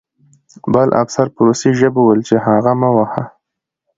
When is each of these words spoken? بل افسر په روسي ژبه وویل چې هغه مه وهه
بل 0.73 0.89
افسر 1.03 1.25
په 1.33 1.39
روسي 1.47 1.71
ژبه 1.79 1.99
وویل 2.01 2.21
چې 2.29 2.35
هغه 2.45 2.71
مه 2.81 2.89
وهه 2.95 3.23